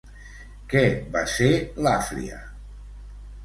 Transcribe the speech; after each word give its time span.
Què 0.71 0.81
va 1.17 1.23
ser 1.35 1.51
Làfria? 1.89 2.43